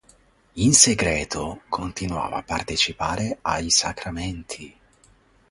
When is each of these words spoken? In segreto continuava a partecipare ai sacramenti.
In 0.55 0.73
segreto 0.73 1.61
continuava 1.69 2.37
a 2.37 2.41
partecipare 2.41 3.37
ai 3.43 3.69
sacramenti. 3.69 4.75